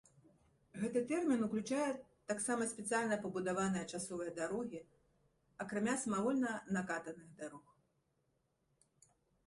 [0.83, 1.89] Гэты тэрмін уключае
[2.31, 4.81] таксама спецыяльна пабудаваныя часовыя дарогі,
[5.65, 7.65] акрамя самавольна накатаных дарог.